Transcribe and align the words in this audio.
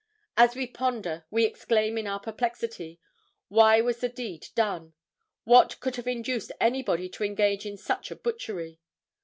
As 0.35 0.55
we 0.55 0.65
ponder, 0.65 1.27
we 1.29 1.45
exclaim 1.45 1.95
in 1.95 2.07
our 2.07 2.19
perplexity, 2.19 2.99
why 3.49 3.81
was 3.81 3.99
the 3.99 4.09
deed 4.09 4.47
done? 4.55 4.93
What 5.43 5.79
could 5.79 5.95
have 5.97 6.07
induced 6.07 6.51
anybody 6.59 7.07
to 7.09 7.23
engage 7.23 7.67
in 7.67 7.77
such 7.77 8.09
a 8.09 8.15
butchery? 8.15 8.79